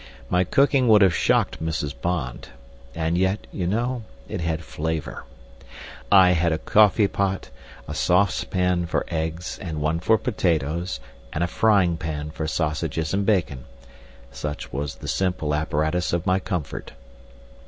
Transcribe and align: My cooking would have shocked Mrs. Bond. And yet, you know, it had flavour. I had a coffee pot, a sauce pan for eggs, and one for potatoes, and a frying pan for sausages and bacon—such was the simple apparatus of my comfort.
My 0.31 0.43
cooking 0.43 0.87
would 0.87 1.03
have 1.03 1.13
shocked 1.13 1.63
Mrs. 1.63 1.93
Bond. 1.93 2.49
And 2.95 3.19
yet, 3.19 3.45
you 3.51 3.67
know, 3.67 4.01
it 4.27 4.41
had 4.41 4.63
flavour. 4.63 5.25
I 6.11 6.31
had 6.31 6.51
a 6.51 6.57
coffee 6.57 7.07
pot, 7.07 7.51
a 7.87 7.93
sauce 7.93 8.43
pan 8.43 8.87
for 8.87 9.05
eggs, 9.09 9.59
and 9.61 9.79
one 9.79 9.99
for 9.99 10.17
potatoes, 10.17 10.99
and 11.31 11.43
a 11.43 11.47
frying 11.47 11.97
pan 11.97 12.31
for 12.31 12.47
sausages 12.47 13.13
and 13.13 13.27
bacon—such 13.27 14.73
was 14.73 14.95
the 14.95 15.07
simple 15.07 15.53
apparatus 15.53 16.13
of 16.13 16.25
my 16.25 16.39
comfort. 16.39 16.93